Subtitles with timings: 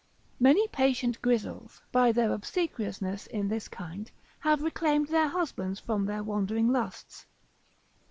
[0.39, 6.23] Many patient Grizels, by their obsequiousness in this kind, have reclaimed their husbands from their
[6.23, 7.27] wandering lusts.